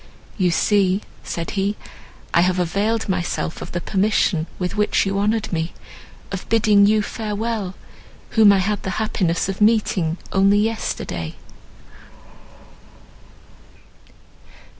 [0.35, 1.75] "You see," said he,
[2.33, 7.75] "I have availed myself of the permission with which you honoured me—of bidding you farewell,
[8.31, 11.35] whom I had the happiness of meeting only yesterday."